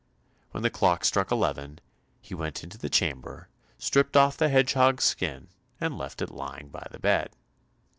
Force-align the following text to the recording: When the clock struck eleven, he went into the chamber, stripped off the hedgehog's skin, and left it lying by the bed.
When 0.49 0.63
the 0.63 0.71
clock 0.71 1.05
struck 1.05 1.29
eleven, 1.31 1.77
he 2.19 2.33
went 2.33 2.63
into 2.63 2.79
the 2.79 2.89
chamber, 2.89 3.49
stripped 3.77 4.17
off 4.17 4.35
the 4.35 4.49
hedgehog's 4.49 5.03
skin, 5.03 5.49
and 5.79 5.95
left 5.95 6.23
it 6.23 6.31
lying 6.31 6.69
by 6.69 6.87
the 6.89 6.97
bed. 6.97 7.35